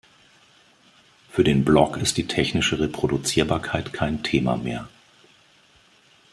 [1.29, 4.89] Für den Blog ist die technische Reproduzierbarkeit kein Thema mehr.